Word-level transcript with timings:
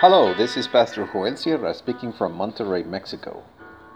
Hello, 0.00 0.32
this 0.32 0.56
is 0.56 0.66
Pastor 0.66 1.06
Joel 1.12 1.36
Sierra 1.36 1.74
speaking 1.74 2.10
from 2.10 2.32
Monterrey, 2.32 2.86
Mexico. 2.86 3.42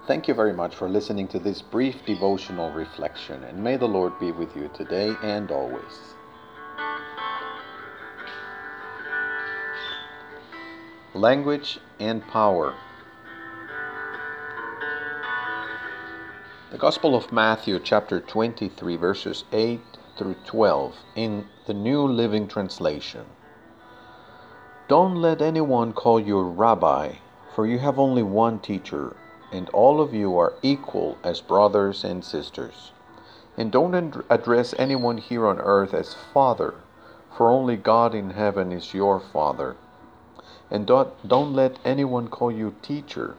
Thank 0.06 0.28
you 0.28 0.34
very 0.34 0.52
much 0.52 0.74
for 0.74 0.86
listening 0.86 1.26
to 1.28 1.38
this 1.38 1.62
brief 1.62 2.04
devotional 2.04 2.70
reflection, 2.72 3.42
and 3.44 3.64
may 3.64 3.78
the 3.78 3.88
Lord 3.88 4.20
be 4.20 4.30
with 4.30 4.54
you 4.54 4.70
today 4.74 5.14
and 5.22 5.50
always. 5.50 6.14
Language 11.14 11.78
and 11.98 12.22
Power. 12.28 12.74
The 16.70 16.76
Gospel 16.76 17.16
of 17.16 17.32
Matthew, 17.32 17.80
chapter 17.82 18.20
23, 18.20 18.96
verses 18.96 19.44
8 19.52 19.80
through 20.18 20.36
12, 20.44 20.96
in 21.16 21.46
the 21.66 21.72
New 21.72 22.02
Living 22.02 22.46
Translation. 22.46 23.24
Don't 24.86 25.16
let 25.16 25.40
anyone 25.40 25.94
call 25.94 26.20
you 26.20 26.42
rabbi, 26.42 27.14
for 27.54 27.66
you 27.66 27.78
have 27.78 27.98
only 27.98 28.22
one 28.22 28.58
teacher, 28.58 29.16
and 29.50 29.70
all 29.70 29.98
of 29.98 30.12
you 30.12 30.36
are 30.36 30.52
equal 30.60 31.16
as 31.24 31.40
brothers 31.40 32.04
and 32.04 32.22
sisters. 32.22 32.92
And 33.56 33.72
don't 33.72 34.22
address 34.28 34.74
anyone 34.78 35.16
here 35.16 35.46
on 35.46 35.58
earth 35.58 35.94
as 35.94 36.12
Father, 36.12 36.74
for 37.34 37.48
only 37.50 37.78
God 37.78 38.14
in 38.14 38.32
heaven 38.32 38.72
is 38.72 38.92
your 38.92 39.20
Father. 39.20 39.76
And 40.70 40.86
don't, 40.86 41.26
don't 41.26 41.54
let 41.54 41.78
anyone 41.82 42.28
call 42.28 42.52
you 42.52 42.74
teacher, 42.82 43.36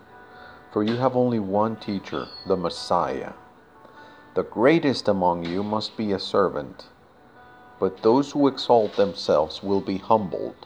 for 0.74 0.82
you 0.82 0.96
have 0.96 1.16
only 1.16 1.40
one 1.40 1.76
teacher, 1.76 2.28
the 2.48 2.58
Messiah. 2.58 3.34
The 4.34 4.42
greatest 4.42 5.08
among 5.08 5.46
you 5.46 5.62
must 5.62 5.96
be 5.96 6.12
a 6.12 6.18
servant, 6.18 6.88
but 7.80 8.02
those 8.02 8.32
who 8.32 8.48
exalt 8.48 8.96
themselves 8.96 9.62
will 9.62 9.82
be 9.82 10.00
humbled 10.00 10.66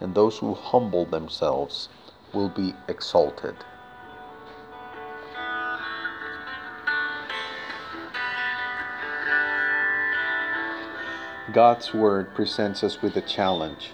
and 0.00 0.14
those 0.14 0.38
who 0.38 0.54
humble 0.54 1.06
themselves 1.06 1.88
will 2.32 2.48
be 2.48 2.74
exalted. 2.88 3.56
God's 11.52 11.94
Word 11.94 12.34
presents 12.34 12.82
us 12.82 13.00
with 13.00 13.16
a 13.16 13.22
challenge. 13.22 13.92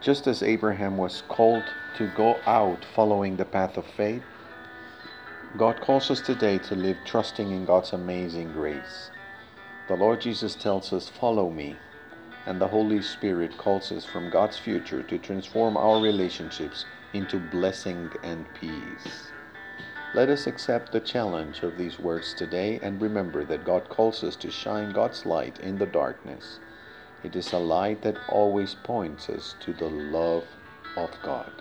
Just 0.00 0.26
as 0.26 0.42
Abraham 0.42 0.96
was 0.96 1.22
called 1.28 1.64
to 1.96 2.10
go 2.16 2.36
out 2.46 2.84
following 2.94 3.36
the 3.36 3.44
path 3.44 3.76
of 3.76 3.84
faith, 3.84 4.22
God 5.56 5.80
calls 5.80 6.10
us 6.10 6.20
today 6.20 6.58
to 6.58 6.74
live 6.74 6.96
trusting 7.04 7.50
in 7.50 7.64
God's 7.64 7.92
amazing 7.92 8.52
grace. 8.52 9.10
The 9.88 9.96
Lord 9.96 10.20
Jesus 10.20 10.54
tells 10.54 10.92
us, 10.92 11.08
Follow 11.08 11.50
me, 11.50 11.76
and 12.48 12.58
the 12.58 12.66
Holy 12.66 13.02
Spirit 13.02 13.54
calls 13.58 13.92
us 13.92 14.06
from 14.06 14.30
God's 14.30 14.56
future 14.56 15.02
to 15.02 15.18
transform 15.18 15.76
our 15.76 16.00
relationships 16.00 16.86
into 17.12 17.38
blessing 17.38 18.10
and 18.22 18.46
peace. 18.54 19.32
Let 20.14 20.30
us 20.30 20.46
accept 20.46 20.90
the 20.90 21.00
challenge 21.00 21.62
of 21.62 21.76
these 21.76 21.98
words 21.98 22.32
today 22.32 22.80
and 22.82 23.02
remember 23.02 23.44
that 23.44 23.66
God 23.66 23.90
calls 23.90 24.24
us 24.24 24.34
to 24.36 24.50
shine 24.50 24.92
God's 24.92 25.26
light 25.26 25.60
in 25.60 25.76
the 25.76 25.84
darkness. 25.84 26.58
It 27.22 27.36
is 27.36 27.52
a 27.52 27.58
light 27.58 28.00
that 28.00 28.16
always 28.30 28.74
points 28.74 29.28
us 29.28 29.54
to 29.60 29.74
the 29.74 29.90
love 29.90 30.44
of 30.96 31.10
God. 31.22 31.52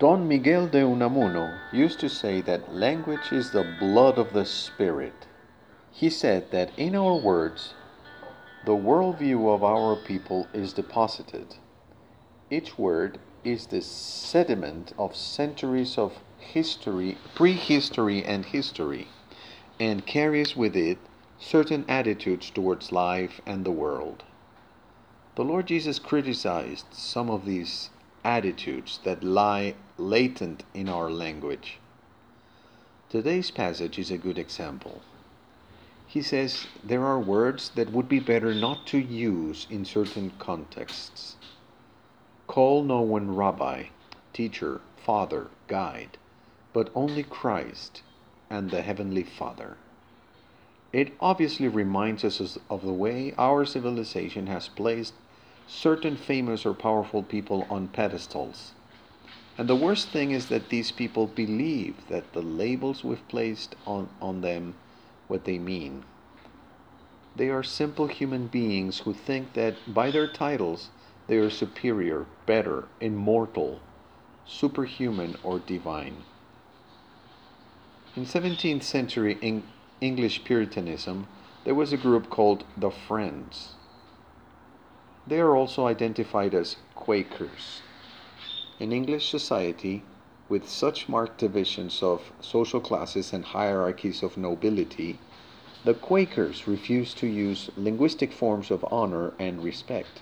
Don 0.00 0.26
Miguel 0.26 0.66
de 0.68 0.80
Unamuno 0.80 1.58
used 1.74 2.00
to 2.00 2.08
say 2.08 2.40
that 2.40 2.74
language 2.74 3.30
is 3.32 3.50
the 3.50 3.76
blood 3.78 4.16
of 4.16 4.32
the 4.32 4.46
Spirit. 4.46 5.26
He 5.92 6.08
said 6.08 6.50
that 6.52 6.70
in 6.78 6.96
our 6.96 7.16
words, 7.16 7.74
the 8.64 8.72
worldview 8.72 9.54
of 9.54 9.62
our 9.62 9.96
people 9.96 10.48
is 10.54 10.72
deposited. 10.72 11.56
Each 12.50 12.78
word 12.78 13.18
is 13.44 13.66
the 13.66 13.82
sediment 13.82 14.94
of 14.98 15.14
centuries 15.14 15.98
of 15.98 16.20
history, 16.38 17.18
prehistory, 17.34 18.24
and 18.24 18.46
history, 18.46 19.06
and 19.78 20.06
carries 20.06 20.56
with 20.56 20.76
it 20.76 20.96
certain 21.38 21.84
attitudes 21.90 22.48
towards 22.48 22.90
life 22.90 23.42
and 23.44 23.66
the 23.66 23.70
world. 23.70 24.22
The 25.34 25.44
Lord 25.44 25.66
Jesus 25.66 25.98
criticized 25.98 26.86
some 26.90 27.28
of 27.28 27.44
these 27.44 27.90
attitudes 28.24 29.00
that 29.04 29.24
lie 29.24 29.74
latent 29.96 30.64
in 30.74 30.88
our 30.88 31.10
language. 31.10 31.78
Today's 33.08 33.50
passage 33.50 33.98
is 33.98 34.10
a 34.10 34.18
good 34.18 34.38
example. 34.38 35.02
He 36.06 36.22
says 36.22 36.66
there 36.82 37.04
are 37.04 37.20
words 37.20 37.70
that 37.76 37.92
would 37.92 38.08
be 38.08 38.20
better 38.20 38.54
not 38.54 38.86
to 38.88 38.98
use 38.98 39.66
in 39.70 39.84
certain 39.84 40.32
contexts. 40.38 41.36
Call 42.46 42.82
no 42.82 43.00
one 43.00 43.34
rabbi, 43.34 43.84
teacher, 44.32 44.80
father, 44.96 45.48
guide, 45.68 46.18
but 46.72 46.90
only 46.94 47.22
Christ 47.22 48.02
and 48.50 48.70
the 48.70 48.82
Heavenly 48.82 49.22
Father. 49.22 49.76
It 50.92 51.12
obviously 51.20 51.68
reminds 51.68 52.24
us 52.24 52.58
of 52.68 52.82
the 52.82 52.92
way 52.92 53.32
our 53.38 53.64
civilization 53.64 54.48
has 54.48 54.66
placed 54.66 55.14
certain 55.70 56.16
famous 56.16 56.66
or 56.66 56.74
powerful 56.74 57.22
people 57.22 57.64
on 57.70 57.86
pedestals. 57.86 58.72
And 59.56 59.68
the 59.68 59.76
worst 59.76 60.08
thing 60.08 60.32
is 60.32 60.46
that 60.46 60.68
these 60.68 60.90
people 60.90 61.26
believe 61.28 61.94
that 62.08 62.32
the 62.32 62.42
labels 62.42 63.04
we've 63.04 63.26
placed 63.28 63.76
on, 63.86 64.08
on 64.20 64.40
them 64.40 64.74
what 65.28 65.44
they 65.44 65.58
mean. 65.58 66.02
They 67.36 67.50
are 67.50 67.62
simple 67.62 68.08
human 68.08 68.48
beings 68.48 68.98
who 69.00 69.14
think 69.14 69.54
that 69.54 69.94
by 69.94 70.10
their 70.10 70.26
titles 70.26 70.88
they 71.28 71.36
are 71.36 71.50
superior, 71.50 72.26
better, 72.46 72.88
immortal, 73.00 73.78
superhuman, 74.46 75.36
or 75.44 75.60
divine. 75.60 76.24
In 78.16 78.24
17th 78.24 78.82
century 78.82 79.62
English 80.00 80.42
Puritanism, 80.44 81.28
there 81.64 81.76
was 81.76 81.92
a 81.92 81.96
group 81.96 82.28
called 82.28 82.64
the 82.76 82.90
Friends. 82.90 83.74
They 85.30 85.38
are 85.38 85.54
also 85.54 85.86
identified 85.86 86.54
as 86.56 86.74
Quakers. 86.96 87.82
In 88.80 88.92
English 88.92 89.30
society, 89.30 90.02
with 90.48 90.68
such 90.68 91.08
marked 91.08 91.38
divisions 91.38 92.02
of 92.02 92.32
social 92.40 92.80
classes 92.80 93.32
and 93.32 93.44
hierarchies 93.44 94.24
of 94.24 94.36
nobility, 94.36 95.20
the 95.84 95.94
Quakers 95.94 96.66
refused 96.66 97.16
to 97.18 97.28
use 97.28 97.70
linguistic 97.76 98.32
forms 98.32 98.72
of 98.72 98.84
honor 98.90 99.32
and 99.38 99.62
respect, 99.62 100.20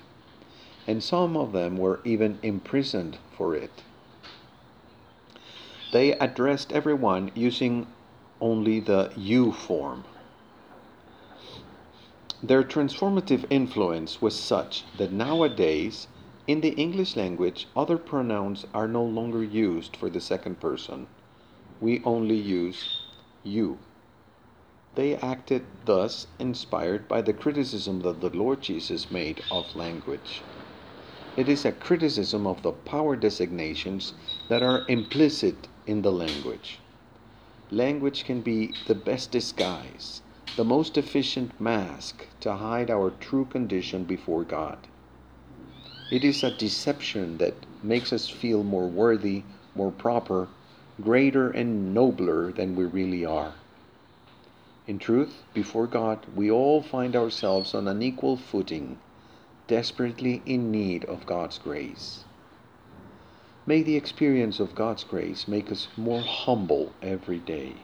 and 0.86 1.02
some 1.02 1.38
of 1.38 1.52
them 1.52 1.78
were 1.78 2.00
even 2.04 2.38
imprisoned 2.42 3.16
for 3.34 3.54
it. 3.54 3.82
They 5.90 6.12
addressed 6.18 6.70
everyone 6.70 7.30
using 7.34 7.86
only 8.42 8.78
the 8.80 9.10
you 9.16 9.52
form. 9.52 10.04
Their 12.40 12.62
transformative 12.62 13.46
influence 13.50 14.22
was 14.22 14.38
such 14.38 14.84
that 14.96 15.10
nowadays, 15.10 16.06
in 16.46 16.60
the 16.60 16.70
English 16.74 17.16
language, 17.16 17.66
other 17.74 17.98
pronouns 17.98 18.64
are 18.72 18.86
no 18.86 19.02
longer 19.02 19.42
used 19.42 19.96
for 19.96 20.08
the 20.08 20.20
second 20.20 20.60
person. 20.60 21.08
We 21.80 22.00
only 22.04 22.36
use 22.36 23.02
you. 23.42 23.78
They 24.94 25.16
acted 25.16 25.64
thus 25.84 26.28
inspired 26.38 27.08
by 27.08 27.22
the 27.22 27.32
criticism 27.32 28.02
that 28.02 28.20
the 28.20 28.30
Lord 28.30 28.62
Jesus 28.62 29.10
made 29.10 29.42
of 29.50 29.74
language. 29.74 30.42
It 31.36 31.48
is 31.48 31.64
a 31.64 31.72
criticism 31.72 32.46
of 32.46 32.62
the 32.62 32.72
power 32.72 33.16
designations 33.16 34.12
that 34.48 34.62
are 34.62 34.84
implicit 34.86 35.66
in 35.88 36.02
the 36.02 36.12
language. 36.12 36.78
Language 37.72 38.24
can 38.24 38.42
be 38.42 38.74
the 38.86 38.94
best 38.94 39.32
disguise 39.32 40.22
the 40.56 40.64
most 40.64 40.96
efficient 40.96 41.60
mask 41.60 42.26
to 42.40 42.52
hide 42.54 42.90
our 42.90 43.10
true 43.10 43.44
condition 43.44 44.04
before 44.04 44.44
God. 44.44 44.78
It 46.10 46.24
is 46.24 46.42
a 46.42 46.50
deception 46.50 47.38
that 47.38 47.54
makes 47.82 48.12
us 48.12 48.28
feel 48.28 48.64
more 48.64 48.88
worthy, 48.88 49.42
more 49.74 49.92
proper, 49.92 50.48
greater, 51.00 51.50
and 51.50 51.92
nobler 51.94 52.50
than 52.50 52.74
we 52.76 52.84
really 52.84 53.24
are. 53.24 53.54
In 54.86 54.98
truth, 54.98 55.42
before 55.52 55.86
God, 55.86 56.26
we 56.34 56.50
all 56.50 56.82
find 56.82 57.14
ourselves 57.14 57.74
on 57.74 57.86
an 57.86 58.02
equal 58.02 58.36
footing, 58.36 58.98
desperately 59.66 60.42
in 60.46 60.70
need 60.70 61.04
of 61.04 61.26
God's 61.26 61.58
grace. 61.58 62.24
May 63.66 63.82
the 63.82 63.96
experience 63.96 64.60
of 64.60 64.74
God's 64.74 65.04
grace 65.04 65.46
make 65.46 65.70
us 65.70 65.88
more 65.96 66.22
humble 66.22 66.92
every 67.02 67.38
day 67.38 67.74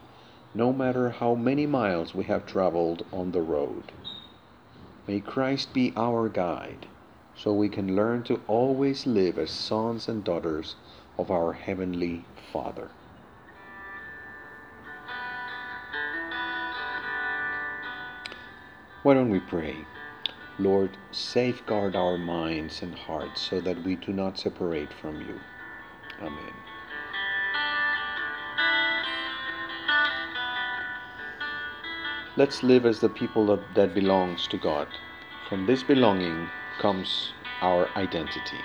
no 0.55 0.73
matter 0.73 1.11
how 1.11 1.35
many 1.35 1.67
miles 1.67 2.15
we 2.15 2.25
have 2.25 2.47
traveled 2.47 3.05
on 3.13 3.33
the 3.33 3.43
road. 3.43 3.91
May 5.09 5.21
Christ 5.21 5.75
be 5.75 5.93
our 5.97 6.29
guide, 6.29 6.87
so 7.37 7.53
we 7.53 7.69
can 7.69 7.97
learn 7.97 8.23
to 8.25 8.41
always 8.47 9.07
live 9.07 9.39
as 9.39 9.51
sons 9.51 10.09
and 10.09 10.23
daughters 10.23 10.77
of 11.19 11.31
our 11.31 11.53
Heavenly 11.53 12.25
Father. 12.53 12.89
Why 19.03 19.15
don't 19.15 19.29
we 19.29 19.41
pray? 19.41 19.77
Lord, 20.59 20.97
safeguard 21.11 21.97
our 21.97 22.17
minds 22.17 22.81
and 22.81 22.95
hearts 22.95 23.43
so 23.43 23.61
that 23.61 23.83
we 23.83 23.97
do 23.97 24.13
not 24.13 24.39
separate 24.39 24.93
from 24.95 25.21
you. 25.21 25.41
Amen. 26.23 26.55
Let's 32.37 32.65
live 32.65 32.85
as 32.85 32.99
the 32.99 33.09
people 33.09 33.47
that, 33.47 33.75
that 33.77 33.95
belongs 33.95 34.49
to 34.49 34.59
God. 34.59 34.89
From 35.49 35.67
this 35.67 35.85
belonging 35.85 36.51
comes 36.81 37.33
our 37.63 37.89
identity. 37.97 38.59